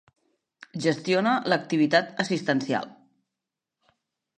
Gestiona 0.85 1.35
l'activitat 1.53 2.11
assistencial. 2.27 2.93